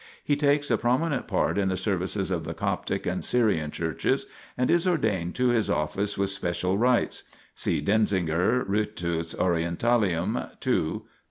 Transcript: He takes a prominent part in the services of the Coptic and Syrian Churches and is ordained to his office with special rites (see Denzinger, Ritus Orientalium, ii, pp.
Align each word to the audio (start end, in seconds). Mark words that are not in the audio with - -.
He 0.23 0.35
takes 0.35 0.71
a 0.71 0.79
prominent 0.79 1.27
part 1.27 1.59
in 1.59 1.67
the 1.69 1.77
services 1.77 2.31
of 2.31 2.43
the 2.43 2.55
Coptic 2.55 3.05
and 3.05 3.23
Syrian 3.23 3.69
Churches 3.69 4.25
and 4.57 4.71
is 4.71 4.87
ordained 4.87 5.35
to 5.35 5.49
his 5.49 5.69
office 5.69 6.17
with 6.17 6.31
special 6.31 6.75
rites 6.75 7.21
(see 7.53 7.83
Denzinger, 7.83 8.67
Ritus 8.67 9.35
Orientalium, 9.35 10.37
ii, 10.65 10.73
pp. 10.89 11.01